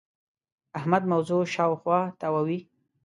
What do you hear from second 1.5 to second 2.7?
شااوخوا تاووې.